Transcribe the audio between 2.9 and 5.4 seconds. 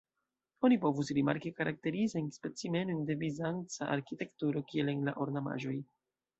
de bizanca arkitekturo, kiel en la